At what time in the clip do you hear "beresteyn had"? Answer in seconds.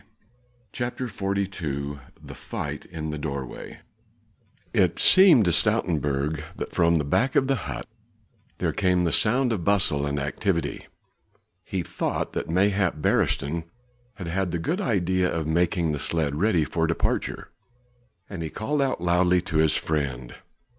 12.95-14.27